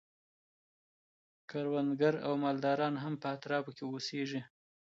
کروندګر 1.49 2.13
او 2.25 2.33
مالداران 2.43 2.93
هم 3.03 3.13
په 3.21 3.27
اطرافو 3.35 3.75
کي 3.77 3.83
اوسیږي. 3.91 4.41